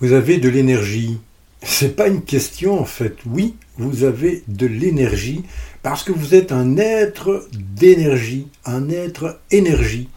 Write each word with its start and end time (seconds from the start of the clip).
Vous 0.00 0.12
avez 0.12 0.38
de 0.38 0.48
l'énergie. 0.48 1.18
C'est 1.62 1.96
pas 1.96 2.06
une 2.06 2.22
question 2.22 2.80
en 2.80 2.84
fait. 2.84 3.16
Oui, 3.26 3.56
vous 3.78 4.04
avez 4.04 4.44
de 4.46 4.66
l'énergie 4.66 5.42
parce 5.82 6.04
que 6.04 6.12
vous 6.12 6.36
êtes 6.36 6.52
un 6.52 6.76
être 6.76 7.48
d'énergie, 7.52 8.46
un 8.64 8.90
être 8.90 9.40
énergie. 9.50 10.08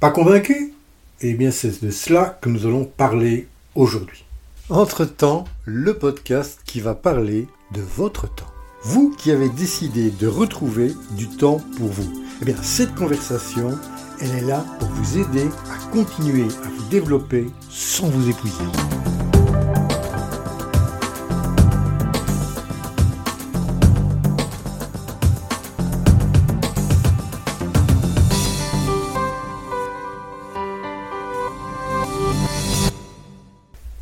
Pas 0.00 0.10
convaincu? 0.10 0.72
Eh 1.20 1.34
bien, 1.34 1.50
c'est 1.50 1.84
de 1.84 1.90
cela 1.90 2.38
que 2.40 2.48
nous 2.48 2.66
allons 2.66 2.84
parler 2.84 3.48
aujourd'hui. 3.74 4.24
Entre-temps, 4.70 5.44
le 5.66 5.94
podcast 5.94 6.60
qui 6.64 6.80
va 6.80 6.94
parler 6.94 7.46
de 7.74 7.82
votre 7.82 8.34
temps. 8.34 8.50
Vous 8.82 9.10
qui 9.10 9.30
avez 9.30 9.50
décidé 9.50 10.10
de 10.10 10.26
retrouver 10.26 10.92
du 11.16 11.28
temps 11.28 11.60
pour 11.76 11.88
vous. 11.88 12.24
Eh 12.40 12.46
bien, 12.46 12.56
cette 12.62 12.94
conversation, 12.94 13.78
elle 14.22 14.38
est 14.38 14.46
là 14.46 14.64
pour 14.78 14.88
vous 14.88 15.18
aider 15.18 15.48
à 15.70 15.92
continuer 15.92 16.44
à 16.64 16.68
vous 16.68 16.88
développer 16.90 17.46
sans 17.68 18.06
vous 18.08 18.30
épuiser. 18.30 18.64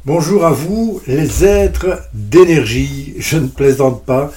Bonjour 0.05 0.45
à 0.45 0.51
vous, 0.51 1.01
les 1.07 1.45
êtres 1.45 2.03
d'énergie. 2.13 3.15
Je 3.19 3.39
ne 3.39 3.47
plaisante 3.47 4.05
pas. 4.05 4.33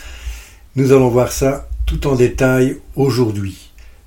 Nous 0.76 0.92
allons 0.92 1.10
voir 1.10 1.32
ça 1.32 1.68
tout 1.86 2.08
en 2.08 2.16
détail 2.16 2.78
aujourd'hui. 2.96 3.63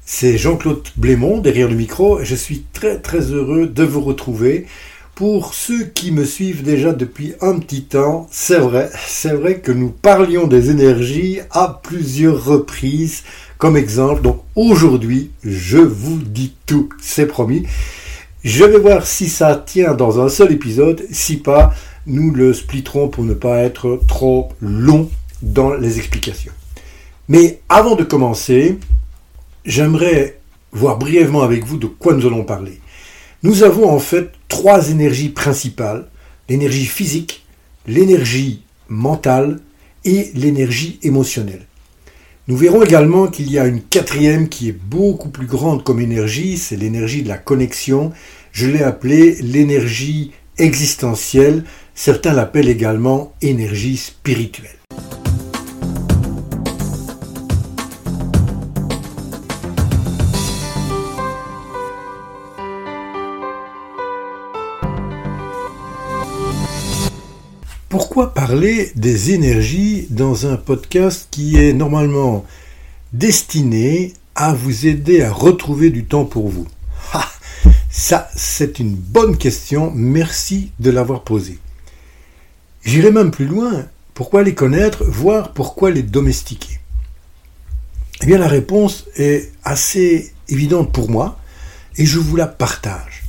C'est 0.08 0.38
Jean-Claude 0.38 0.84
Blémont 0.96 1.38
derrière 1.38 1.68
le 1.68 1.74
micro 1.74 2.22
je 2.22 2.36
suis 2.36 2.62
très 2.72 3.00
très 3.00 3.32
heureux 3.32 3.66
de 3.66 3.82
vous 3.82 4.00
retrouver. 4.00 4.66
Pour 5.16 5.52
ceux 5.52 5.82
qui 5.82 6.12
me 6.12 6.24
suivent 6.24 6.62
déjà 6.62 6.92
depuis 6.92 7.32
un 7.40 7.58
petit 7.58 7.82
temps, 7.82 8.28
c'est 8.30 8.60
vrai, 8.60 8.88
c'est 9.08 9.32
vrai 9.32 9.58
que 9.58 9.72
nous 9.72 9.88
parlions 9.88 10.46
des 10.46 10.70
énergies 10.70 11.40
à 11.50 11.80
plusieurs 11.82 12.44
reprises 12.44 13.24
comme 13.58 13.76
exemple. 13.76 14.22
Donc 14.22 14.42
aujourd'hui, 14.54 15.32
je 15.42 15.78
vous 15.78 16.18
dis 16.18 16.54
tout, 16.66 16.88
c'est 17.02 17.26
promis. 17.26 17.64
Je 18.44 18.62
vais 18.62 18.78
voir 18.78 19.08
si 19.08 19.28
ça 19.28 19.56
tient 19.56 19.94
dans 19.94 20.20
un 20.20 20.28
seul 20.28 20.52
épisode. 20.52 21.04
Si 21.10 21.38
pas, 21.38 21.74
nous 22.06 22.30
le 22.32 22.54
splitterons 22.54 23.08
pour 23.08 23.24
ne 23.24 23.34
pas 23.34 23.58
être 23.58 23.98
trop 24.06 24.50
long 24.60 25.10
dans 25.42 25.74
les 25.74 25.98
explications. 25.98 26.52
Mais 27.28 27.58
avant 27.68 27.96
de 27.96 28.04
commencer, 28.04 28.78
j'aimerais 29.66 30.38
voir 30.72 30.98
brièvement 30.98 31.42
avec 31.42 31.64
vous 31.64 31.76
de 31.76 31.86
quoi 31.86 32.14
nous 32.14 32.26
allons 32.26 32.44
parler. 32.44 32.80
Nous 33.42 33.62
avons 33.62 33.90
en 33.90 33.98
fait 33.98 34.30
trois 34.48 34.90
énergies 34.90 35.28
principales, 35.28 36.08
l'énergie 36.48 36.86
physique, 36.86 37.44
l'énergie 37.86 38.62
mentale 38.88 39.60
et 40.04 40.30
l'énergie 40.34 40.98
émotionnelle. 41.02 41.66
Nous 42.48 42.56
verrons 42.56 42.82
également 42.82 43.26
qu'il 43.26 43.50
y 43.50 43.58
a 43.58 43.66
une 43.66 43.82
quatrième 43.82 44.48
qui 44.48 44.68
est 44.68 44.78
beaucoup 44.80 45.30
plus 45.30 45.46
grande 45.46 45.82
comme 45.82 46.00
énergie, 46.00 46.56
c'est 46.58 46.76
l'énergie 46.76 47.24
de 47.24 47.28
la 47.28 47.38
connexion. 47.38 48.12
Je 48.52 48.68
l'ai 48.68 48.82
appelée 48.82 49.36
l'énergie 49.42 50.30
existentielle, 50.56 51.64
certains 51.94 52.32
l'appellent 52.32 52.68
également 52.68 53.34
énergie 53.42 53.96
spirituelle. 53.96 54.85
Pourquoi 67.98 68.34
parler 68.34 68.92
des 68.94 69.30
énergies 69.30 70.06
dans 70.10 70.44
un 70.46 70.58
podcast 70.58 71.28
qui 71.30 71.56
est 71.56 71.72
normalement 71.72 72.44
destiné 73.14 74.12
à 74.34 74.52
vous 74.52 74.86
aider 74.86 75.22
à 75.22 75.32
retrouver 75.32 75.88
du 75.88 76.04
temps 76.04 76.26
pour 76.26 76.50
vous? 76.50 76.66
Ça, 77.90 78.28
c'est 78.36 78.80
une 78.80 78.94
bonne 78.94 79.38
question. 79.38 79.92
Merci 79.94 80.72
de 80.78 80.90
l'avoir 80.90 81.24
posée. 81.24 81.58
J'irai 82.84 83.10
même 83.10 83.30
plus 83.30 83.46
loin. 83.46 83.86
Pourquoi 84.12 84.42
les 84.42 84.54
connaître, 84.54 85.02
voire 85.02 85.54
pourquoi 85.54 85.90
les 85.90 86.02
domestiquer? 86.02 86.78
Eh 88.20 88.26
bien, 88.26 88.36
la 88.36 88.48
réponse 88.48 89.06
est 89.16 89.52
assez 89.64 90.34
évidente 90.50 90.92
pour 90.92 91.08
moi 91.08 91.38
et 91.96 92.04
je 92.04 92.18
vous 92.18 92.36
la 92.36 92.46
partage. 92.46 93.22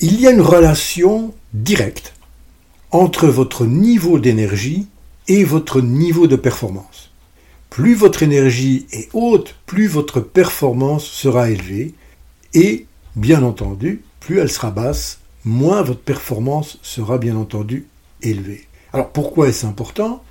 Il 0.00 0.20
y 0.20 0.26
a 0.26 0.32
une 0.32 0.42
relation 0.42 1.32
directe 1.54 2.12
entre 2.92 3.28
votre 3.28 3.66
niveau 3.66 4.18
d'énergie 4.18 4.88
et 5.28 5.44
votre 5.44 5.80
niveau 5.80 6.26
de 6.26 6.36
performance. 6.36 7.10
Plus 7.70 7.94
votre 7.94 8.24
énergie 8.24 8.86
est 8.92 9.08
haute, 9.12 9.54
plus 9.66 9.86
votre 9.86 10.20
performance 10.20 11.04
sera 11.04 11.50
élevée 11.50 11.94
et, 12.52 12.86
bien 13.14 13.44
entendu, 13.44 14.02
plus 14.18 14.38
elle 14.38 14.50
sera 14.50 14.72
basse, 14.72 15.20
moins 15.44 15.82
votre 15.82 16.00
performance 16.00 16.78
sera 16.82 17.18
bien 17.18 17.36
entendu 17.36 17.86
élevée. 18.22 18.66
Alors 18.92 19.10
pourquoi 19.10 19.48
est-ce 19.48 19.66
important? 19.66 20.22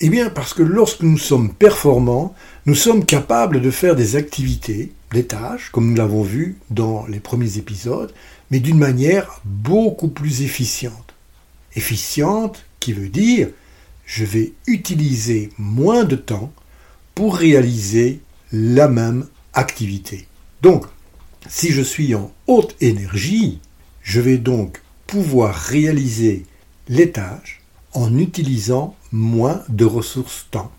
Eh 0.00 0.08
bien 0.08 0.30
parce 0.30 0.54
que 0.54 0.62
lorsque 0.62 1.02
nous 1.02 1.18
sommes 1.18 1.52
performants, 1.52 2.34
nous 2.64 2.74
sommes 2.74 3.04
capables 3.04 3.60
de 3.60 3.70
faire 3.70 3.94
des 3.94 4.16
activités, 4.16 4.92
des 5.12 5.26
tâches, 5.26 5.68
comme 5.70 5.90
nous 5.90 5.96
l'avons 5.96 6.22
vu 6.22 6.56
dans 6.70 7.04
les 7.06 7.20
premiers 7.20 7.58
épisodes, 7.58 8.14
mais 8.50 8.60
d'une 8.60 8.78
manière 8.78 9.42
beaucoup 9.44 10.08
plus 10.08 10.40
efficiente 10.40 11.09
efficiente 11.76 12.64
qui 12.78 12.92
veut 12.92 13.08
dire 13.08 13.48
je 14.06 14.24
vais 14.24 14.52
utiliser 14.66 15.50
moins 15.56 16.04
de 16.04 16.16
temps 16.16 16.52
pour 17.14 17.36
réaliser 17.36 18.20
la 18.52 18.88
même 18.88 19.28
activité. 19.52 20.26
Donc, 20.62 20.86
si 21.48 21.70
je 21.70 21.82
suis 21.82 22.14
en 22.14 22.32
haute 22.48 22.74
énergie, 22.80 23.60
je 24.02 24.20
vais 24.20 24.38
donc 24.38 24.82
pouvoir 25.06 25.54
réaliser 25.54 26.44
les 26.88 27.10
tâches 27.12 27.60
en 27.92 28.18
utilisant 28.18 28.96
moins 29.12 29.62
de 29.68 29.84
ressources 29.84 30.46
temps. 30.50 30.72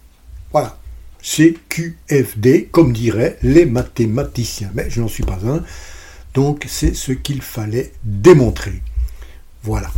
Voilà. 0.52 0.78
C'est 1.22 1.56
QFD, 1.70 2.70
comme 2.72 2.94
diraient 2.94 3.38
les 3.44 3.66
mathématiciens. 3.66 4.72
Mais 4.74 4.90
je 4.90 5.02
n'en 5.02 5.08
suis 5.08 5.24
pas 5.24 5.40
un. 5.46 5.64
Donc 6.34 6.66
c'est 6.68 6.96
ce 6.96 7.12
qu'il 7.12 7.42
fallait 7.42 7.94
démontrer. 8.04 8.82
Voilà. 9.64 9.92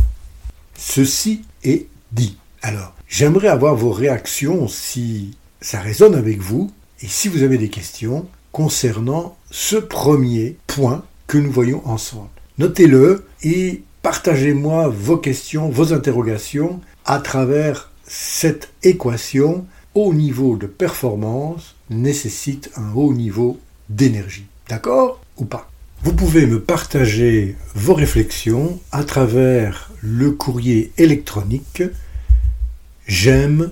Ceci 0.86 1.42
est 1.64 1.86
dit. 2.12 2.36
Alors, 2.62 2.94
j'aimerais 3.08 3.48
avoir 3.48 3.74
vos 3.74 3.90
réactions 3.90 4.68
si 4.68 5.36
ça 5.60 5.80
résonne 5.80 6.14
avec 6.14 6.40
vous 6.40 6.70
et 7.00 7.08
si 7.08 7.28
vous 7.28 7.42
avez 7.42 7.58
des 7.58 7.70
questions 7.70 8.28
concernant 8.52 9.36
ce 9.50 9.76
premier 9.76 10.56
point 10.68 11.02
que 11.26 11.38
nous 11.38 11.50
voyons 11.50 11.84
ensemble. 11.88 12.28
Notez-le 12.58 13.26
et 13.42 13.82
partagez-moi 14.02 14.88
vos 14.88 15.16
questions, 15.16 15.68
vos 15.68 15.94
interrogations 15.94 16.80
à 17.06 17.18
travers 17.18 17.90
cette 18.06 18.68
équation. 18.82 19.66
Haut 19.94 20.12
niveau 20.12 20.56
de 20.56 20.66
performance 20.66 21.76
nécessite 21.88 22.70
un 22.76 22.92
haut 22.92 23.14
niveau 23.14 23.58
d'énergie. 23.88 24.46
D'accord 24.68 25.20
ou 25.38 25.46
pas? 25.46 25.70
Vous 26.02 26.12
pouvez 26.12 26.46
me 26.46 26.60
partager 26.60 27.56
vos 27.74 27.94
réflexions 27.94 28.78
à 28.92 29.02
travers 29.02 29.90
le 30.06 30.32
courrier 30.32 30.92
électronique 30.98 31.82
j'aime 33.06 33.70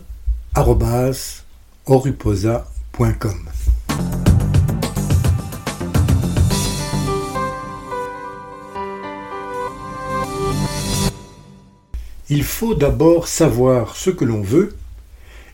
Il 12.30 12.44
faut 12.44 12.74
d'abord 12.74 13.28
savoir 13.28 13.94
ce 13.94 14.08
que 14.08 14.24
l'on 14.24 14.40
veut, 14.40 14.74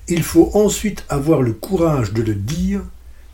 il 0.06 0.22
faut 0.22 0.52
ensuite 0.54 1.04
avoir 1.08 1.42
le 1.42 1.54
courage 1.54 2.12
de 2.12 2.22
le 2.22 2.36
dire. 2.36 2.82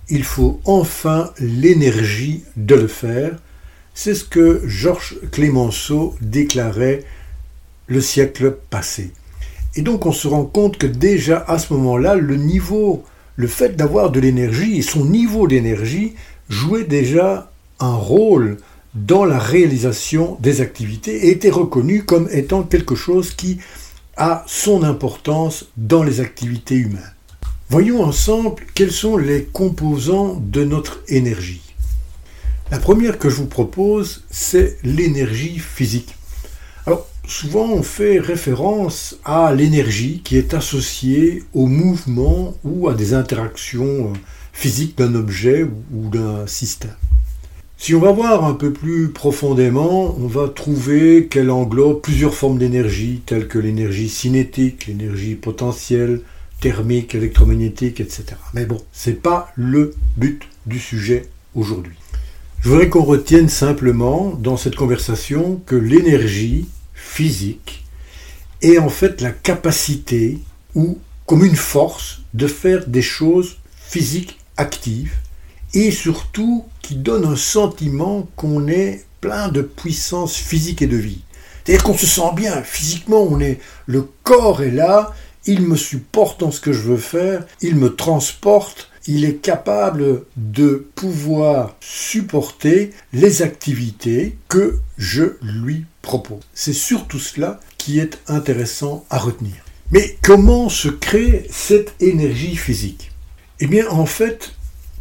Il 0.09 0.25
faut 0.25 0.61
enfin 0.65 1.31
l'énergie 1.39 2.43
de 2.57 2.75
le 2.75 2.89
faire. 2.89 3.37
C'est 3.93 4.15
ce 4.15 4.25
que 4.25 4.63
Georges 4.67 5.19
Clémenceau 5.31 6.17
déclarait 6.23 7.05
le 7.87 8.01
siècle 8.01 8.57
passé. 8.71 9.13
Et 9.77 9.83
donc 9.83 10.07
on 10.07 10.13
se 10.13 10.29
rend 10.29 10.45
compte 10.45 10.79
que 10.79 10.87
déjà 10.87 11.45
à 11.49 11.59
ce 11.59 11.73
moment-là, 11.75 12.15
le 12.15 12.37
niveau, 12.37 13.05
le 13.37 13.47
fait 13.47 13.77
d'avoir 13.77 14.11
de 14.11 14.21
l'énergie 14.21 14.79
et 14.79 14.83
son 14.83 15.05
niveau 15.05 15.49
d'énergie 15.49 16.15
jouait 16.49 16.85
déjà 16.85 17.51
un 17.81 17.95
rôle 17.95 18.59
dans 18.95 19.25
la 19.25 19.39
réalisation 19.39 20.37
des 20.41 20.61
activités 20.61 21.27
et 21.27 21.31
était 21.31 21.51
reconnu 21.51 22.05
comme 22.05 22.29
étant 22.31 22.63
quelque 22.63 22.95
chose 22.95 23.35
qui 23.35 23.59
a 24.17 24.45
son 24.47 24.85
importance 24.85 25.67
dans 25.77 26.05
les 26.05 26.21
activités 26.21 26.77
humaines. 26.77 27.13
Voyons 27.69 28.05
ensemble 28.05 28.63
quels 28.75 28.93
sont 28.93 29.17
les 29.17 29.45
composants 29.45 30.41
de 30.41 30.63
notre 30.63 31.01
énergie. 31.09 31.63
La 32.71 32.79
première 32.79 33.19
que 33.19 33.29
je 33.29 33.37
vous 33.37 33.47
propose, 33.47 34.25
c'est 34.31 34.79
l'énergie 34.85 35.59
physique. 35.59 36.15
Souvent 37.27 37.71
on 37.71 37.83
fait 37.83 38.19
référence 38.19 39.19
à 39.25 39.55
l'énergie 39.55 40.21
qui 40.23 40.37
est 40.37 40.53
associée 40.53 41.43
au 41.55 41.67
mouvement 41.67 42.55
ou 42.65 42.89
à 42.89 42.95
des 42.95 43.15
interactions 43.15 44.13
euh, 44.13 44.19
physiques 44.53 44.99
d'un 44.99 45.15
objet 45.15 45.67
ou 45.95 46.09
d'un 46.11 46.47
système. 46.47 46.95
Si 47.79 47.95
on 47.95 48.01
va 48.01 48.13
voir 48.13 48.45
un 48.45 48.53
peu 48.53 48.73
plus 48.73 49.09
profondément, 49.09 50.15
on 50.21 50.27
va 50.27 50.49
trouver 50.49 51.27
qu'elle 51.27 51.51
englobe 51.51 52.03
plusieurs 52.03 52.35
formes 52.35 52.59
d'énergie, 52.59 53.23
telles 53.25 53.49
que 53.49 53.59
l'énergie 53.59 54.11
cinétique, 54.11 54.87
l'énergie 54.87 55.35
potentielle, 55.35 56.21
thermique, 56.61 57.15
électromagnétique, 57.15 58.01
etc. 58.01 58.25
Mais 58.53 58.67
bon, 58.67 58.81
c'est 58.93 59.21
pas 59.23 59.51
le 59.57 59.95
but 60.19 60.43
du 60.67 60.79
sujet 60.79 61.27
aujourd'hui. 61.55 61.97
Je 62.61 62.69
voudrais 62.69 62.89
qu'on 62.91 63.03
retienne 63.03 63.49
simplement 63.49 64.35
dans 64.39 64.57
cette 64.57 64.77
conversation 64.77 65.61
que 65.67 65.77
l'énergie 65.77 66.67
physique 67.15 67.85
est 68.61 68.79
en 68.79 68.89
fait 68.89 69.21
la 69.21 69.31
capacité 69.31 70.41
ou 70.75 70.99
comme 71.27 71.45
une 71.45 71.55
force 71.55 72.23
de 72.35 72.49
faire 72.49 72.89
des 72.89 73.03
choses 73.03 73.59
physiques 73.77 74.41
actives 74.57 75.15
et 75.75 75.93
surtout 75.93 76.65
qui 76.83 76.97
donne 76.97 77.25
un 77.25 77.37
sentiment 77.37 78.29
qu'on 78.35 78.67
est 78.67 79.05
plein 79.21 79.47
de 79.49 79.63
puissance 79.63 80.35
physique 80.35 80.83
et 80.83 80.89
de 80.89 80.97
vie. 80.97 81.23
C'est-à-dire 81.65 81.85
qu'on 81.85 81.97
se 81.97 82.07
sent 82.07 82.35
bien 82.35 82.63
physiquement, 82.63 83.23
on 83.23 83.39
est 83.39 83.61
le 83.87 84.09
corps 84.25 84.65
est 84.65 84.73
là, 84.73 85.15
il 85.47 85.63
me 85.63 85.77
supporte 85.77 86.41
dans 86.41 86.51
ce 86.51 86.61
que 86.61 86.73
je 86.73 86.81
veux 86.81 86.97
faire, 86.97 87.47
il 87.61 87.77
me 87.77 87.95
transporte, 87.95 88.91
il 89.07 89.25
est 89.25 89.37
capable 89.37 90.25
de 90.37 90.89
pouvoir 90.97 91.77
supporter 91.79 92.91
les 93.13 93.43
activités 93.43 94.37
que 94.49 94.81
je 94.99 95.37
lui 95.43 95.85
C'est 96.55 96.73
surtout 96.73 97.19
cela 97.19 97.61
qui 97.79 97.99
est 97.99 98.19
intéressant 98.29 99.05
à 99.11 99.19
retenir. 99.19 99.55
Mais 99.91 100.17
comment 100.23 100.69
se 100.69 100.89
crée 100.89 101.47
cette 101.51 101.95
énergie 102.01 102.57
physique? 102.57 103.13
Eh 103.61 103.67
bien 103.67 103.89
en 103.91 104.07
fait, 104.07 104.55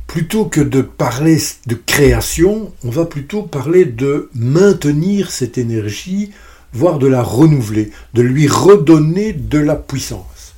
plutôt 0.07 0.45
que 0.45 0.61
de 0.61 0.81
parler 0.81 1.41
de 1.67 1.75
création, 1.75 2.71
on 2.83 2.89
va 2.89 3.05
plutôt 3.05 3.44
parler 3.44 3.85
de 3.85 4.29
maintenir 4.35 5.31
cette 5.31 5.57
énergie, 5.57 6.31
voire 6.73 7.00
de 7.00 7.07
la 7.07 7.23
renouveler, 7.23 7.91
de 8.13 8.21
lui 8.21 8.47
redonner 8.47 9.33
de 9.33 9.59
la 9.59 9.75
puissance. 9.75 10.53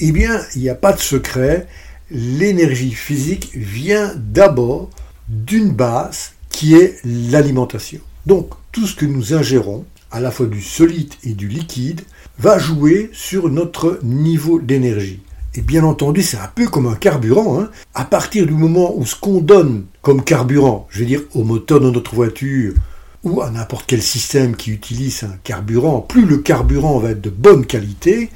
Eh 0.00 0.12
bien, 0.12 0.40
il 0.54 0.62
n'y 0.62 0.68
a 0.68 0.74
pas 0.74 0.92
de 0.92 1.00
secret, 1.00 1.66
l'énergie 2.10 2.92
physique 2.92 3.50
vient 3.54 4.12
d'abord 4.16 4.90
d'une 5.28 5.70
base 5.70 6.32
qui 6.50 6.74
est 6.74 6.98
l'alimentation. 7.04 8.00
Donc, 8.26 8.50
tout 8.72 8.86
ce 8.86 8.96
que 8.96 9.06
nous 9.06 9.34
ingérons, 9.34 9.84
à 10.10 10.20
la 10.20 10.30
fois 10.30 10.46
du 10.46 10.60
solide 10.60 11.14
et 11.24 11.32
du 11.32 11.48
liquide, 11.48 12.02
va 12.38 12.58
jouer 12.58 13.10
sur 13.12 13.48
notre 13.48 14.00
niveau 14.02 14.60
d'énergie. 14.60 15.20
Et 15.54 15.62
bien 15.62 15.84
entendu, 15.84 16.22
c'est 16.22 16.36
un 16.36 16.50
peu 16.54 16.66
comme 16.66 16.86
un 16.86 16.96
carburant. 16.96 17.60
Hein. 17.60 17.70
À 17.94 18.04
partir 18.04 18.46
du 18.46 18.52
moment 18.52 18.94
où 18.96 19.06
ce 19.06 19.16
qu'on 19.16 19.40
donne 19.40 19.86
comme 20.02 20.22
carburant, 20.22 20.86
je 20.90 21.00
veux 21.00 21.06
dire 21.06 21.22
au 21.34 21.44
moteur 21.44 21.80
de 21.80 21.90
notre 21.90 22.14
voiture, 22.14 22.74
ou 23.22 23.40
à 23.40 23.50
n'importe 23.50 23.86
quel 23.86 24.02
système 24.02 24.54
qui 24.54 24.70
utilise 24.70 25.24
un 25.24 25.36
carburant, 25.42 26.00
plus 26.00 26.26
le 26.26 26.38
carburant 26.38 26.98
va 26.98 27.10
être 27.10 27.22
de 27.22 27.30
bonne 27.30 27.64
qualité, 27.64 28.30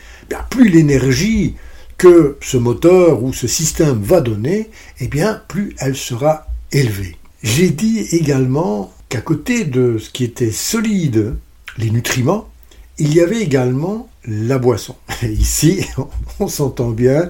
plus 0.49 0.69
l'énergie 0.69 1.57
que 1.99 2.39
ce 2.41 2.57
moteur 2.57 3.23
ou 3.23 3.33
ce 3.33 3.47
système 3.47 4.01
va 4.03 4.21
donner, 4.21 4.71
eh 5.01 5.09
bien, 5.09 5.43
plus 5.49 5.75
elle 5.79 5.97
sera 5.97 6.47
élevée. 6.73 7.17
J'ai 7.43 7.71
dit 7.71 8.01
également 8.13 8.93
qu'à 9.11 9.21
côté 9.21 9.65
de 9.65 9.99
ce 9.99 10.09
qui 10.09 10.25
était 10.25 10.53
solide, 10.53 11.35
les 11.77 11.91
nutriments, 11.91 12.49
il 12.97 13.13
y 13.13 13.21
avait 13.21 13.41
également 13.41 14.09
la 14.25 14.59
boisson. 14.59 14.95
ici, 15.23 15.85
on 16.41 16.47
s'entend 16.47 16.91
bien, 16.91 17.29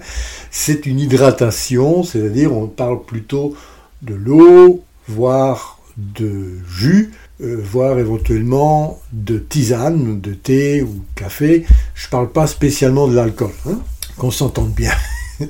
c'est 0.51 0.87
une 0.87 1.01
hydratation, 1.01 2.05
c'est-à-dire 2.05 2.55
on 2.55 2.67
parle 2.67 3.03
plutôt 3.03 3.57
de 4.03 4.15
l'eau, 4.15 4.85
voire 5.09 5.79
de 5.97 6.59
jus, 6.69 7.13
euh, 7.41 7.59
voire 7.63 7.99
éventuellement 7.99 9.01
de 9.13 9.39
tisane, 9.39 10.21
de 10.21 10.35
thé 10.35 10.83
ou 10.83 11.03
café. 11.15 11.65
Je 11.95 12.07
ne 12.07 12.11
parle 12.11 12.31
pas 12.31 12.47
spécialement 12.47 13.09
de 13.09 13.17
l'alcool, 13.17 13.53
hein, 13.67 13.81
qu'on 14.19 14.31
s'entende 14.31 14.75
bien. 14.75 14.93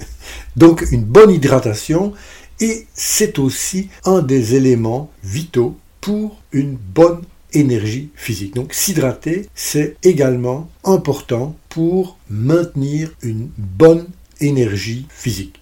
Donc 0.56 0.86
une 0.92 1.04
bonne 1.04 1.30
hydratation, 1.30 2.12
et 2.60 2.86
c'est 2.94 3.40
aussi 3.40 3.88
un 4.04 4.22
des 4.22 4.54
éléments 4.54 5.10
vitaux 5.24 5.76
pour 6.00 6.40
une 6.52 6.76
bonne 6.76 7.22
énergie 7.52 8.10
physique. 8.14 8.54
Donc 8.54 8.72
s'hydrater, 8.72 9.48
c'est 9.54 9.96
également 10.02 10.70
important 10.84 11.56
pour 11.68 12.16
maintenir 12.28 13.10
une 13.22 13.50
bonne 13.56 14.06
énergie 14.40 15.06
physique. 15.10 15.60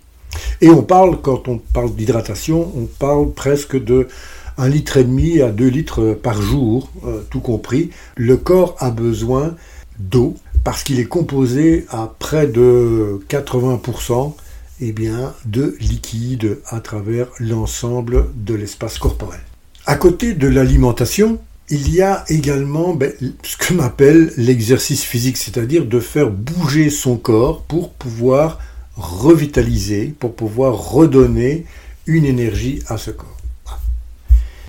Et 0.60 0.68
on 0.68 0.82
parle, 0.82 1.20
quand 1.20 1.48
on 1.48 1.58
parle 1.58 1.94
d'hydratation, 1.94 2.72
on 2.76 2.86
parle 2.86 3.32
presque 3.32 3.82
de 3.82 4.08
un 4.58 4.68
litre 4.68 4.96
et 4.96 5.04
demi 5.04 5.40
à 5.40 5.50
2 5.50 5.68
litres 5.68 6.18
par 6.20 6.42
jour, 6.42 6.90
euh, 7.06 7.22
tout 7.30 7.40
compris. 7.40 7.90
Le 8.16 8.36
corps 8.36 8.74
a 8.80 8.90
besoin 8.90 9.54
d'eau 10.00 10.34
parce 10.64 10.82
qu'il 10.82 10.98
est 10.98 11.06
composé 11.06 11.86
à 11.90 12.12
près 12.18 12.48
de 12.48 13.20
80% 13.28 14.34
eh 14.80 14.92
bien, 14.92 15.32
de 15.44 15.76
liquide 15.80 16.58
à 16.66 16.80
travers 16.80 17.28
l'ensemble 17.38 18.26
de 18.34 18.54
l'espace 18.54 18.98
corporel. 18.98 19.40
À 19.90 19.96
côté 19.96 20.34
de 20.34 20.46
l'alimentation, 20.46 21.38
il 21.70 21.90
y 21.94 22.02
a 22.02 22.22
également 22.28 22.92
ben, 22.92 23.10
ce 23.42 23.56
que 23.56 23.72
m'appelle 23.72 24.34
l'exercice 24.36 25.02
physique, 25.02 25.38
c'est-à-dire 25.38 25.86
de 25.86 25.98
faire 25.98 26.28
bouger 26.28 26.90
son 26.90 27.16
corps 27.16 27.62
pour 27.62 27.94
pouvoir 27.94 28.58
revitaliser, 28.96 30.14
pour 30.20 30.34
pouvoir 30.34 30.74
redonner 30.74 31.64
une 32.04 32.26
énergie 32.26 32.82
à 32.88 32.98
ce 32.98 33.12
corps. 33.12 33.38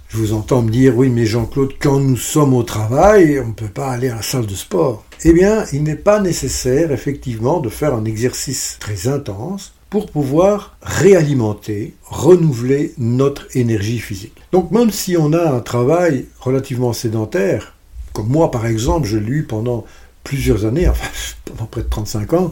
Je 0.08 0.16
vous 0.16 0.32
entends 0.32 0.62
me 0.62 0.72
dire, 0.72 0.96
oui, 0.96 1.10
mais 1.10 1.26
Jean-Claude, 1.26 1.74
quand 1.82 2.00
nous 2.00 2.16
sommes 2.16 2.54
au 2.54 2.64
travail, 2.64 3.42
on 3.42 3.50
ne 3.50 3.54
peut 3.54 3.68
pas 3.68 3.92
aller 3.92 4.08
à 4.08 4.16
la 4.16 4.22
salle 4.22 4.46
de 4.46 4.56
sport. 4.56 5.04
Eh 5.26 5.34
bien, 5.34 5.66
il 5.74 5.84
n'est 5.84 5.96
pas 5.96 6.22
nécessaire, 6.22 6.94
effectivement, 6.94 7.60
de 7.60 7.68
faire 7.68 7.94
un 7.94 8.06
exercice 8.06 8.78
très 8.80 9.10
intense 9.10 9.74
pour 9.90 10.12
pouvoir 10.12 10.78
réalimenter, 10.82 11.96
renouveler 12.04 12.94
notre 12.98 13.48
énergie 13.58 14.00
physique. 14.00 14.36
Donc, 14.52 14.72
même 14.72 14.92
si 14.92 15.18
on 15.18 15.34
a 15.34 15.52
un 15.52 15.60
travail 15.62 16.26
relativement 16.40 16.94
sédentaire, 16.94 17.76
comme 18.14 18.28
moi, 18.28 18.52
par 18.52 18.66
exemple, 18.66 19.08
je 19.08 19.18
l'ai 19.18 19.32
eu 19.32 19.44
pendant 19.44 19.86
plusieurs 20.24 20.66
années, 20.66 20.88
enfin, 20.90 21.10
pendant 21.46 21.66
près 21.66 21.82
de 21.82 21.90
35 21.90 22.34
ans, 22.34 22.52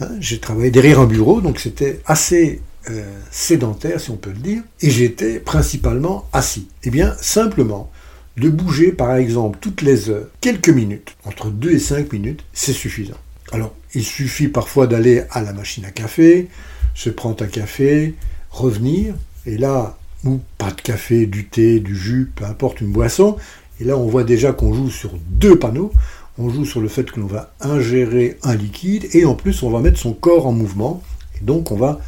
hein, 0.00 0.08
j'ai 0.20 0.38
travaillé 0.38 0.70
derrière 0.70 1.00
un 1.00 1.06
bureau, 1.06 1.40
donc 1.40 1.58
c'était 1.58 2.00
assez 2.06 2.60
euh, 2.90 3.02
sédentaire, 3.30 4.00
si 4.00 4.10
on 4.10 4.16
peut 4.16 4.30
le 4.30 4.38
dire, 4.38 4.62
et 4.80 4.90
j'étais 4.90 5.40
principalement 5.40 6.28
assis. 6.32 6.68
Eh 6.84 6.90
bien, 6.90 7.16
simplement, 7.20 7.90
de 8.36 8.48
bouger 8.48 8.92
par 8.92 9.16
exemple 9.16 9.58
toutes 9.60 9.82
les 9.82 10.08
heures, 10.10 10.28
quelques 10.40 10.68
minutes, 10.68 11.16
entre 11.24 11.48
2 11.48 11.72
et 11.72 11.78
5 11.78 12.12
minutes, 12.12 12.44
c'est 12.52 12.72
suffisant. 12.72 13.16
Alors, 13.52 13.74
il 13.94 14.04
suffit 14.04 14.48
parfois 14.48 14.86
d'aller 14.86 15.24
à 15.30 15.40
la 15.40 15.52
machine 15.52 15.84
à 15.84 15.90
café, 15.90 16.48
se 16.96 17.10
prendre 17.10 17.44
un 17.44 17.46
café, 17.46 18.14
revenir, 18.50 19.14
et 19.44 19.58
là, 19.58 19.96
ou 20.24 20.40
pas 20.58 20.70
de 20.72 20.80
café, 20.80 21.26
du 21.26 21.46
thé, 21.46 21.78
du 21.78 21.94
jus, 21.94 22.32
peu 22.34 22.44
importe, 22.44 22.80
une 22.80 22.90
boisson, 22.90 23.36
et 23.80 23.84
là 23.84 23.96
on 23.96 24.08
voit 24.08 24.24
déjà 24.24 24.52
qu'on 24.52 24.72
joue 24.72 24.90
sur 24.90 25.12
deux 25.28 25.56
panneaux, 25.58 25.92
on 26.38 26.48
joue 26.48 26.64
sur 26.64 26.80
le 26.80 26.88
fait 26.88 27.08
que 27.08 27.20
l'on 27.20 27.26
va 27.26 27.54
ingérer 27.60 28.38
un 28.42 28.56
liquide, 28.56 29.06
et 29.12 29.26
en 29.26 29.34
plus 29.34 29.62
on 29.62 29.70
va 29.70 29.80
mettre 29.80 29.98
son 29.98 30.14
corps 30.14 30.46
en 30.46 30.52
mouvement, 30.52 31.02
et 31.38 31.44
donc 31.44 31.70
on 31.70 31.76
va 31.76 32.00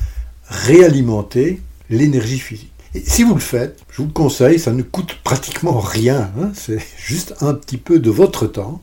réalimenter 0.48 1.60
l'énergie 1.90 2.38
physique. 2.38 2.72
Et 2.94 3.02
si 3.04 3.22
vous 3.22 3.34
le 3.34 3.40
faites, 3.40 3.80
je 3.90 3.98
vous 3.98 4.08
le 4.08 4.14
conseille, 4.14 4.58
ça 4.58 4.72
ne 4.72 4.82
coûte 4.82 5.18
pratiquement 5.22 5.78
rien, 5.78 6.30
hein, 6.40 6.50
c'est 6.54 6.80
juste 6.96 7.34
un 7.42 7.52
petit 7.52 7.76
peu 7.76 7.98
de 7.98 8.10
votre 8.10 8.46
temps. 8.46 8.80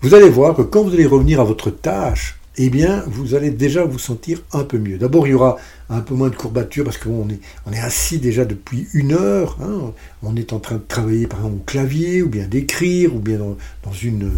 Vous 0.00 0.14
allez 0.14 0.30
voir 0.30 0.56
que 0.56 0.62
quand 0.62 0.82
vous 0.82 0.94
allez 0.94 1.06
revenir 1.06 1.38
à 1.38 1.44
votre 1.44 1.70
tâche, 1.70 2.38
eh 2.58 2.68
bien, 2.68 3.02
vous 3.06 3.34
allez 3.34 3.50
déjà 3.50 3.84
vous 3.84 3.98
sentir 3.98 4.42
un 4.52 4.64
peu 4.64 4.78
mieux. 4.78 4.98
D'abord, 4.98 5.26
il 5.26 5.30
y 5.30 5.34
aura 5.34 5.56
un 5.88 6.00
peu 6.00 6.14
moins 6.14 6.28
de 6.28 6.36
courbatures 6.36 6.84
parce 6.84 6.98
qu'on 6.98 7.28
est, 7.30 7.40
on 7.66 7.72
est 7.72 7.78
assis 7.78 8.18
déjà 8.18 8.44
depuis 8.44 8.88
une 8.92 9.12
heure. 9.12 9.58
Hein. 9.62 9.92
on 10.22 10.36
est 10.36 10.52
en 10.52 10.58
train 10.58 10.76
de 10.76 10.84
travailler 10.86 11.26
par 11.26 11.40
exemple 11.40 11.56
au 11.56 11.64
clavier, 11.64 12.22
ou 12.22 12.28
bien 12.28 12.46
d'écrire, 12.46 13.14
ou 13.14 13.20
bien 13.20 13.38
dans, 13.38 13.92
une 13.92 14.30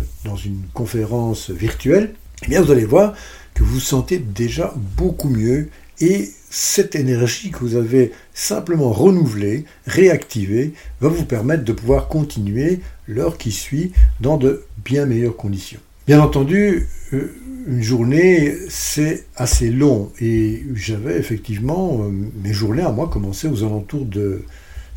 conférence 0.72 1.50
virtuelle. 1.50 2.14
Eh 2.44 2.48
bien, 2.48 2.62
vous 2.62 2.70
allez 2.70 2.84
voir 2.84 3.14
que 3.54 3.62
vous 3.62 3.74
vous 3.74 3.80
sentez 3.80 4.18
déjà 4.18 4.74
beaucoup 4.96 5.28
mieux 5.28 5.68
et 6.00 6.30
cette 6.50 6.94
énergie 6.94 7.50
que 7.50 7.58
vous 7.58 7.76
avez 7.76 8.12
simplement 8.32 8.90
renouvelée, 8.90 9.64
réactivée, 9.86 10.72
va 11.00 11.08
vous 11.08 11.24
permettre 11.24 11.64
de 11.64 11.72
pouvoir 11.72 12.08
continuer 12.08 12.80
l'heure 13.08 13.38
qui 13.38 13.52
suit 13.52 13.92
dans 14.20 14.36
de 14.36 14.64
bien 14.84 15.06
meilleures 15.06 15.36
conditions. 15.36 15.80
Bien 16.06 16.20
entendu, 16.20 16.86
euh, 17.12 17.34
une 17.66 17.82
journée, 17.82 18.54
c'est 18.68 19.26
assez 19.36 19.70
long. 19.70 20.12
Et 20.20 20.64
j'avais 20.74 21.18
effectivement, 21.18 22.02
euh, 22.02 22.10
mes 22.42 22.52
journées 22.52 22.82
à 22.82 22.92
moi 22.92 23.08
commençaient 23.08 23.48
aux 23.48 23.62
alentours 23.64 24.04
de 24.04 24.42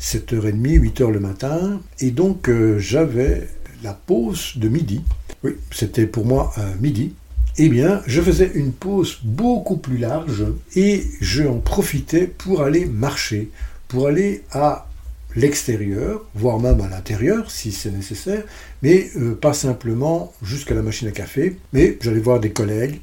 7h30, 0.00 0.80
8h 0.80 1.10
le 1.10 1.20
matin. 1.20 1.80
Et 2.00 2.10
donc, 2.10 2.48
euh, 2.48 2.78
j'avais 2.78 3.48
la 3.82 3.94
pause 3.94 4.54
de 4.56 4.68
midi, 4.68 5.02
oui, 5.44 5.52
c'était 5.70 6.06
pour 6.06 6.26
moi 6.26 6.52
un 6.56 6.74
midi, 6.80 7.14
eh 7.58 7.68
bien, 7.68 8.02
je 8.06 8.20
faisais 8.20 8.50
une 8.54 8.72
pause 8.72 9.18
beaucoup 9.22 9.76
plus 9.76 9.98
large 9.98 10.44
et 10.74 11.04
je 11.20 11.44
en 11.44 11.58
profitais 11.58 12.26
pour 12.26 12.62
aller 12.62 12.86
marcher, 12.86 13.50
pour 13.88 14.06
aller 14.06 14.42
à 14.52 14.87
l'extérieur, 15.36 16.24
voire 16.34 16.58
même 16.58 16.80
à 16.80 16.88
l'intérieur 16.88 17.50
si 17.50 17.72
c'est 17.72 17.90
nécessaire, 17.90 18.42
mais 18.82 19.10
euh, 19.16 19.34
pas 19.34 19.52
simplement 19.52 20.32
jusqu'à 20.42 20.74
la 20.74 20.82
machine 20.82 21.08
à 21.08 21.12
café, 21.12 21.56
mais 21.72 21.98
j'allais 22.00 22.20
voir 22.20 22.40
des 22.40 22.50
collègues. 22.50 23.00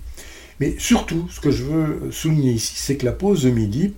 Mais 0.60 0.76
surtout, 0.78 1.28
ce 1.30 1.40
que 1.40 1.52
je 1.52 1.64
veux 1.64 2.12
souligner 2.12 2.54
ici, 2.54 2.76
c'est 2.78 2.96
que 2.96 3.06
la 3.06 3.12
pause 3.12 3.44
de 3.44 3.50
midi, 3.50 3.94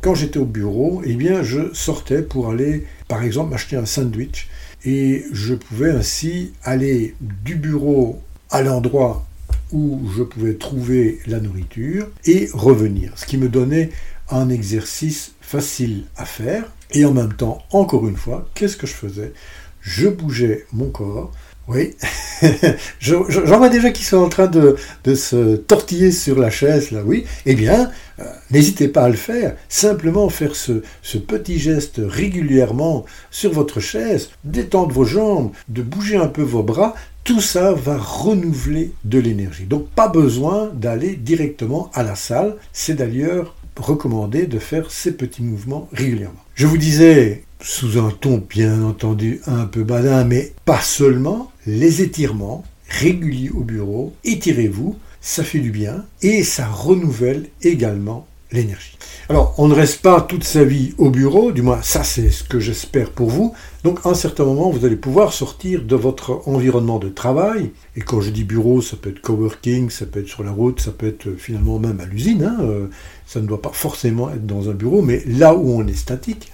quand 0.00 0.14
j'étais 0.14 0.38
au 0.38 0.46
bureau, 0.46 1.02
eh 1.04 1.14
bien, 1.14 1.42
je 1.42 1.72
sortais 1.74 2.22
pour 2.22 2.50
aller, 2.50 2.86
par 3.08 3.22
exemple, 3.22 3.50
m'acheter 3.50 3.76
un 3.76 3.86
sandwich, 3.86 4.48
et 4.84 5.24
je 5.32 5.54
pouvais 5.54 5.90
ainsi 5.90 6.52
aller 6.62 7.14
du 7.20 7.56
bureau 7.56 8.22
à 8.50 8.62
l'endroit 8.62 9.26
où 9.72 10.00
je 10.16 10.22
pouvais 10.22 10.54
trouver 10.54 11.18
la 11.26 11.40
nourriture 11.40 12.08
et 12.24 12.48
revenir, 12.52 13.12
ce 13.16 13.26
qui 13.26 13.36
me 13.36 13.48
donnait 13.48 13.90
un 14.30 14.48
exercice 14.48 15.32
facile 15.40 16.04
à 16.16 16.24
faire. 16.24 16.72
Et 16.92 17.04
en 17.04 17.12
même 17.12 17.34
temps, 17.34 17.62
encore 17.70 18.06
une 18.06 18.16
fois, 18.16 18.48
qu'est-ce 18.54 18.76
que 18.76 18.86
je 18.86 18.94
faisais? 18.94 19.32
Je 19.80 20.08
bougeais 20.08 20.66
mon 20.72 20.90
corps. 20.90 21.30
Oui, 21.68 21.94
j'en 22.98 23.24
vois 23.58 23.68
déjà 23.68 23.90
qui 23.90 24.02
sont 24.02 24.16
en 24.16 24.30
train 24.30 24.46
de, 24.46 24.76
se 25.14 25.56
tortiller 25.56 26.12
sur 26.12 26.38
la 26.38 26.48
chaise, 26.48 26.92
là, 26.92 27.02
oui. 27.04 27.26
Eh 27.44 27.54
bien, 27.54 27.90
euh, 28.20 28.24
n'hésitez 28.50 28.88
pas 28.88 29.02
à 29.02 29.08
le 29.10 29.16
faire. 29.16 29.54
Simplement 29.68 30.30
faire 30.30 30.56
ce, 30.56 30.82
ce, 31.02 31.18
petit 31.18 31.58
geste 31.58 32.00
régulièrement 32.02 33.04
sur 33.30 33.52
votre 33.52 33.80
chaise, 33.80 34.30
détendre 34.44 34.94
vos 34.94 35.04
jambes, 35.04 35.50
de 35.68 35.82
bouger 35.82 36.16
un 36.16 36.28
peu 36.28 36.40
vos 36.40 36.62
bras, 36.62 36.94
tout 37.28 37.42
ça 37.42 37.74
va 37.74 37.98
renouveler 37.98 38.94
de 39.04 39.18
l'énergie. 39.18 39.64
Donc 39.64 39.90
pas 39.90 40.08
besoin 40.08 40.70
d'aller 40.72 41.16
directement 41.16 41.90
à 41.92 42.02
la 42.02 42.14
salle. 42.14 42.56
C'est 42.72 42.94
d'ailleurs 42.94 43.54
recommandé 43.78 44.46
de 44.46 44.58
faire 44.58 44.90
ces 44.90 45.12
petits 45.12 45.42
mouvements 45.42 45.88
régulièrement. 45.92 46.44
Je 46.54 46.66
vous 46.66 46.78
disais, 46.78 47.44
sous 47.60 47.98
un 47.98 48.10
ton 48.10 48.38
bien 48.38 48.82
entendu 48.82 49.40
un 49.46 49.66
peu 49.66 49.84
badin, 49.84 50.24
mais 50.24 50.52
pas 50.64 50.80
seulement, 50.80 51.50
les 51.66 52.02
étirements 52.02 52.64
réguliers 52.88 53.50
au 53.50 53.62
bureau, 53.62 54.14
étirez-vous, 54.24 54.96
ça 55.20 55.44
fait 55.44 55.58
du 55.58 55.70
bien 55.70 56.04
et 56.22 56.42
ça 56.42 56.66
renouvelle 56.66 57.46
également 57.62 58.26
l'énergie. 58.52 58.96
Alors, 59.28 59.54
on 59.58 59.68
ne 59.68 59.74
reste 59.74 60.00
pas 60.00 60.22
toute 60.22 60.44
sa 60.44 60.64
vie 60.64 60.94
au 60.96 61.10
bureau, 61.10 61.52
du 61.52 61.60
moins 61.60 61.82
ça 61.82 62.02
c'est 62.02 62.30
ce 62.30 62.42
que 62.42 62.58
j'espère 62.58 63.10
pour 63.10 63.28
vous. 63.28 63.52
Donc, 63.84 64.00
à 64.04 64.08
un 64.08 64.14
certain 64.14 64.44
moment, 64.44 64.70
vous 64.70 64.86
allez 64.86 64.96
pouvoir 64.96 65.34
sortir 65.34 65.82
de 65.82 65.96
votre 65.96 66.48
environnement 66.48 66.98
de 66.98 67.10
travail. 67.10 67.72
Et 67.94 68.00
quand 68.00 68.22
je 68.22 68.30
dis 68.30 68.44
bureau, 68.44 68.80
ça 68.80 68.96
peut 68.96 69.10
être 69.10 69.20
coworking, 69.20 69.90
ça 69.90 70.06
peut 70.06 70.20
être 70.20 70.28
sur 70.28 70.44
la 70.44 70.50
route, 70.50 70.80
ça 70.80 70.92
peut 70.92 71.06
être 71.06 71.28
euh, 71.28 71.36
finalement 71.36 71.78
même 71.78 72.00
à 72.00 72.06
l'usine. 72.06 72.42
Hein, 72.42 72.56
euh, 72.62 72.86
ça 73.28 73.40
ne 73.40 73.46
doit 73.46 73.60
pas 73.60 73.72
forcément 73.72 74.30
être 74.30 74.46
dans 74.46 74.70
un 74.70 74.72
bureau, 74.72 75.02
mais 75.02 75.22
là 75.26 75.54
où 75.54 75.70
on 75.70 75.86
est 75.86 75.94
statique. 75.94 76.50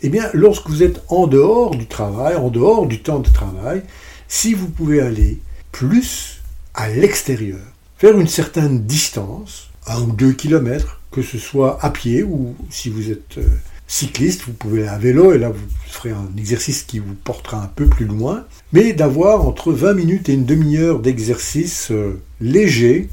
Eh 0.00 0.08
bien, 0.08 0.28
lorsque 0.32 0.68
vous 0.68 0.82
êtes 0.82 1.02
en 1.08 1.26
dehors 1.26 1.76
du 1.76 1.86
travail, 1.86 2.36
en 2.36 2.48
dehors 2.48 2.86
du 2.86 3.02
temps 3.02 3.18
de 3.18 3.28
travail, 3.28 3.82
si 4.26 4.54
vous 4.54 4.68
pouvez 4.68 5.00
aller 5.00 5.40
plus 5.72 6.42
à 6.74 6.88
l'extérieur, 6.88 7.60
faire 7.98 8.18
une 8.18 8.28
certaine 8.28 8.84
distance, 8.84 9.68
un 9.86 10.00
ou 10.00 10.12
deux 10.12 10.32
kilomètres, 10.32 11.00
que 11.10 11.22
ce 11.22 11.38
soit 11.38 11.78
à 11.84 11.90
pied 11.90 12.22
ou 12.22 12.56
si 12.70 12.88
vous 12.88 13.10
êtes 13.10 13.38
euh, 13.38 13.48
cycliste, 13.86 14.42
vous 14.46 14.52
pouvez 14.52 14.82
aller 14.82 14.88
à 14.88 14.98
vélo 14.98 15.32
et 15.32 15.38
là 15.38 15.50
vous 15.50 15.64
ferez 15.86 16.10
un 16.10 16.28
exercice 16.38 16.82
qui 16.82 16.98
vous 16.98 17.14
portera 17.14 17.62
un 17.62 17.70
peu 17.74 17.86
plus 17.86 18.06
loin, 18.06 18.44
mais 18.72 18.94
d'avoir 18.94 19.46
entre 19.46 19.72
20 19.72 19.94
minutes 19.94 20.28
et 20.28 20.34
une 20.34 20.46
demi-heure 20.46 20.98
d'exercice 20.98 21.90
euh, 21.90 22.20
léger, 22.40 23.08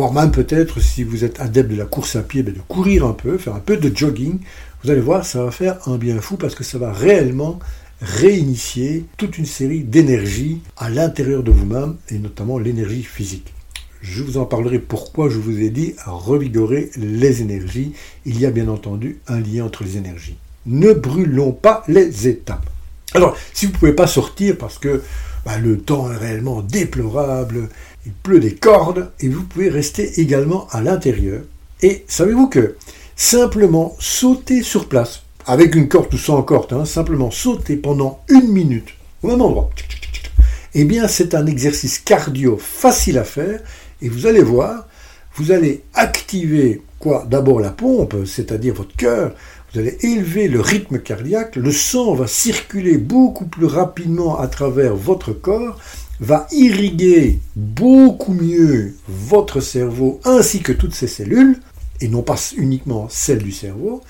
voire 0.00 0.14
même 0.14 0.30
peut-être 0.30 0.80
si 0.80 1.04
vous 1.04 1.24
êtes 1.24 1.40
adepte 1.40 1.70
de 1.70 1.76
la 1.76 1.84
course 1.84 2.16
à 2.16 2.22
pied, 2.22 2.42
ben, 2.42 2.54
de 2.54 2.60
courir 2.60 3.04
un 3.04 3.12
peu, 3.12 3.36
faire 3.36 3.54
un 3.54 3.60
peu 3.60 3.76
de 3.76 3.94
jogging, 3.94 4.38
vous 4.82 4.90
allez 4.90 5.02
voir, 5.02 5.26
ça 5.26 5.44
va 5.44 5.50
faire 5.50 5.76
un 5.86 5.98
bien 5.98 6.22
fou 6.22 6.38
parce 6.38 6.54
que 6.54 6.64
ça 6.64 6.78
va 6.78 6.90
réellement 6.90 7.58
réinitier 8.00 9.04
toute 9.18 9.36
une 9.36 9.44
série 9.44 9.84
d'énergies 9.84 10.62
à 10.78 10.88
l'intérieur 10.88 11.42
de 11.42 11.50
vous-même 11.50 11.96
et 12.08 12.18
notamment 12.18 12.58
l'énergie 12.58 13.02
physique. 13.02 13.52
Je 14.00 14.22
vous 14.22 14.38
en 14.38 14.46
parlerai 14.46 14.78
pourquoi 14.78 15.28
je 15.28 15.36
vous 15.36 15.60
ai 15.60 15.68
dit 15.68 15.92
à 16.06 16.12
revigorer 16.12 16.90
les 16.96 17.42
énergies. 17.42 17.92
Il 18.24 18.40
y 18.40 18.46
a 18.46 18.50
bien 18.50 18.68
entendu 18.68 19.20
un 19.28 19.40
lien 19.40 19.66
entre 19.66 19.84
les 19.84 19.98
énergies. 19.98 20.38
Ne 20.64 20.94
brûlons 20.94 21.52
pas 21.52 21.84
les 21.88 22.26
étapes. 22.26 22.70
Alors, 23.12 23.36
si 23.52 23.66
vous 23.66 23.72
ne 23.72 23.76
pouvez 23.76 23.92
pas 23.92 24.06
sortir 24.06 24.56
parce 24.56 24.78
que 24.78 25.02
bah, 25.44 25.58
le 25.58 25.78
temps 25.78 26.10
est 26.12 26.16
réellement 26.16 26.62
déplorable, 26.62 27.68
il 28.06 28.12
pleut 28.12 28.40
des 28.40 28.54
cordes, 28.54 29.10
et 29.20 29.28
vous 29.28 29.44
pouvez 29.44 29.68
rester 29.68 30.20
également 30.20 30.66
à 30.70 30.80
l'intérieur. 30.80 31.42
Et 31.82 32.04
savez-vous 32.08 32.48
que 32.48 32.76
simplement 33.16 33.96
sauter 33.98 34.62
sur 34.62 34.88
place, 34.88 35.22
avec 35.46 35.74
une 35.74 35.88
corde 35.88 36.12
ou 36.14 36.18
sans 36.18 36.42
corde, 36.42 36.72
hein, 36.72 36.84
simplement 36.84 37.30
sauter 37.30 37.76
pendant 37.76 38.22
une 38.28 38.48
minute 38.48 38.88
au 39.22 39.28
même 39.28 39.42
endroit, 39.42 39.70
eh 40.74 40.84
bien 40.84 41.08
c'est 41.08 41.34
un 41.34 41.46
exercice 41.46 41.98
cardio 41.98 42.56
facile 42.56 43.18
à 43.18 43.24
faire 43.24 43.60
et 44.00 44.08
vous 44.08 44.26
allez 44.26 44.42
voir, 44.42 44.86
vous 45.36 45.52
allez 45.52 45.82
activer 45.94 46.82
quoi? 47.00 47.26
D'abord 47.28 47.60
la 47.60 47.70
pompe, 47.70 48.14
c'est-à-dire 48.26 48.74
votre 48.74 48.94
cœur. 48.94 49.34
Vous 49.72 49.80
allez 49.80 49.96
élever 50.02 50.48
le 50.48 50.60
rythme 50.60 50.98
cardiaque, 50.98 51.56
le 51.56 51.70
sang 51.70 52.14
va 52.14 52.26
circuler 52.26 52.98
beaucoup 52.98 53.46
plus 53.46 53.66
rapidement 53.66 54.38
à 54.38 54.48
travers 54.48 54.96
votre 54.96 55.32
corps, 55.32 55.78
va 56.20 56.46
irriguer 56.52 57.40
beaucoup 57.56 58.34
mieux 58.34 58.94
votre 59.08 59.60
cerveau 59.60 60.20
ainsi 60.24 60.60
que 60.60 60.72
toutes 60.72 60.94
ses 60.94 61.08
cellules, 61.08 61.58
et 62.00 62.08
non 62.08 62.22
pas 62.22 62.36
uniquement 62.56 63.08
celles 63.10 63.42
du 63.42 63.52
cerveau. 63.52 64.02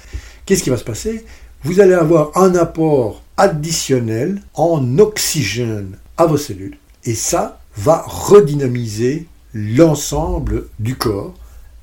Qu'est-ce 0.44 0.62
qui 0.62 0.70
va 0.70 0.76
se 0.76 0.84
passer? 0.84 1.24
Vous 1.62 1.80
allez 1.80 1.94
avoir 1.94 2.36
un 2.36 2.54
apport 2.54 3.22
additionnel 3.36 4.42
en 4.54 4.98
oxygène 4.98 5.96
à 6.16 6.26
vos 6.26 6.36
cellules, 6.36 6.78
et 7.04 7.14
ça 7.14 7.60
va 7.76 8.04
redynamiser 8.06 9.26
l'ensemble 9.54 10.66
du 10.78 10.96
corps 10.96 11.34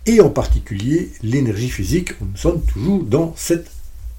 et 0.05 0.21
en 0.21 0.29
particulier 0.29 1.11
l'énergie 1.21 1.69
physique. 1.69 2.19
Nous 2.21 2.37
sommes 2.37 2.61
toujours 2.61 3.03
dans 3.03 3.33
cette 3.35 3.69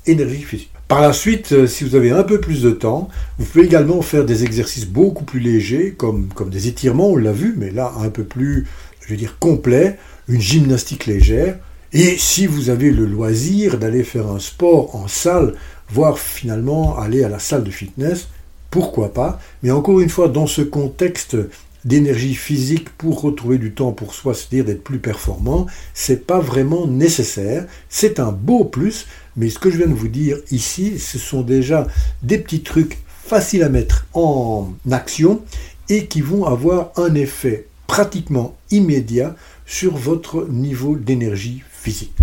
énergie 0.06 0.42
physique. 0.42 0.70
Par 0.88 1.02
la 1.02 1.12
suite, 1.12 1.52
euh, 1.52 1.66
si 1.66 1.84
vous 1.84 1.96
avez 1.96 2.12
un 2.12 2.22
peu 2.22 2.40
plus 2.40 2.62
de 2.62 2.70
temps, 2.70 3.10
vous 3.38 3.44
pouvez 3.44 3.66
également 3.66 4.00
faire 4.00 4.24
des 4.24 4.44
exercices 4.44 4.86
beaucoup 4.86 5.24
plus 5.24 5.38
légers, 5.38 5.94
comme, 5.94 6.30
des 6.50 6.66
étirements, 6.66 7.10
on 7.10 7.16
l'a 7.16 7.32
vu, 7.32 7.54
mais 7.58 7.70
là 7.70 7.92
un 8.00 8.08
peu 8.08 8.24
plus, 8.24 8.66
je 9.02 9.10
veux 9.10 9.18
dire, 9.18 9.36
complet, 9.38 9.98
une 10.28 10.40
gymnastique 10.40 11.04
légère. 11.04 11.58
Et 11.92 12.16
si 12.16 12.46
vous 12.46 12.70
avez 12.70 12.90
le 12.90 13.04
loisir 13.04 13.76
d'aller 13.76 14.02
faire 14.02 14.28
un 14.28 14.38
sport 14.38 14.96
en 14.96 15.08
salle, 15.08 15.54
voire 15.90 16.18
finalement 16.18 16.98
aller 16.98 17.22
à 17.22 17.28
la 17.28 17.38
salle 17.38 17.64
de 17.64 17.70
fitness, 17.70 18.28
pourquoi 18.70 19.12
pas 19.12 19.38
Mais 19.62 19.70
encore 19.70 20.00
une 20.00 20.08
fois, 20.08 20.28
dans 20.28 20.46
ce 20.46 20.62
contexte 20.62 21.36
d'énergie 21.84 22.34
physique 22.34 22.88
pour 22.90 23.20
retrouver 23.20 23.58
du 23.58 23.72
temps 23.72 23.92
pour 23.92 24.14
soi, 24.14 24.34
c'est-à-dire 24.34 24.64
d'être 24.64 24.84
plus 24.84 24.98
performant, 24.98 25.66
c'est 25.94 26.26
pas 26.26 26.40
vraiment 26.40 26.86
nécessaire. 26.86 27.66
C'est 27.88 28.20
un 28.20 28.32
beau 28.32 28.64
plus, 28.64 29.06
mais 29.38 29.50
ce 29.50 29.58
que 29.60 29.70
je 29.70 29.78
viens 29.78 29.86
de 29.86 29.94
vous 29.94 30.08
dire 30.08 30.36
ici, 30.50 30.98
ce 30.98 31.16
sont 31.16 31.42
déjà 31.42 31.86
des 32.22 32.38
petits 32.38 32.62
trucs 32.62 32.98
faciles 33.24 33.62
à 33.62 33.68
mettre 33.68 34.06
en 34.12 34.74
action 34.90 35.42
et 35.88 36.06
qui 36.06 36.20
vont 36.20 36.44
avoir 36.44 36.90
un 36.96 37.14
effet 37.14 37.68
pratiquement 37.86 38.56
immédiat 38.72 39.36
sur 39.64 39.96
votre 39.96 40.48
niveau 40.48 40.96
d'énergie 40.96 41.62
physique. 41.70 42.18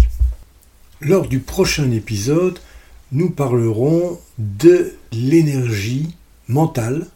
Lors 0.99 1.27
du 1.27 1.39
prochain 1.39 1.89
épisode, 1.91 2.59
nous 3.13 3.29
parlerons 3.29 4.19
de 4.37 4.93
l'énergie 5.13 6.15
mentale 6.49 7.07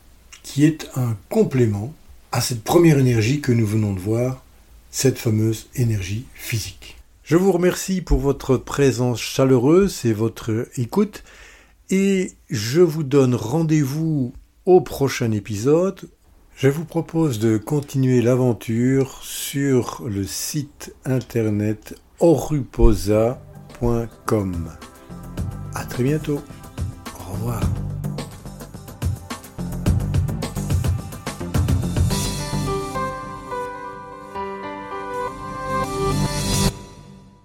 qui 0.43 0.63
est 0.63 0.87
un 0.95 1.17
complément 1.27 1.93
à 2.31 2.39
cette 2.39 2.63
première 2.63 2.99
énergie 2.99 3.41
que 3.41 3.51
nous 3.51 3.67
venons 3.67 3.93
de 3.93 3.99
voir, 3.99 4.45
cette 4.91 5.17
fameuse 5.17 5.67
énergie 5.75 6.25
physique. 6.35 6.98
Je 7.29 7.37
vous 7.37 7.51
remercie 7.51 8.01
pour 8.01 8.17
votre 8.17 8.57
présence 8.57 9.21
chaleureuse 9.21 10.03
et 10.03 10.13
votre 10.13 10.67
écoute 10.77 11.23
et 11.91 12.31
je 12.49 12.81
vous 12.81 13.03
donne 13.03 13.35
rendez-vous 13.35 14.33
au 14.65 14.81
prochain 14.81 15.31
épisode. 15.31 16.09
Je 16.55 16.69
vous 16.69 16.85
propose 16.85 17.37
de 17.37 17.57
continuer 17.59 18.23
l'aventure 18.23 19.19
sur 19.21 20.01
le 20.07 20.23
site 20.23 20.95
internet 21.05 21.93
oruposa.com. 22.19 23.37
À 25.75 25.85
très 25.85 26.01
bientôt. 26.01 26.41
Au 27.15 27.33
revoir. 27.33 27.61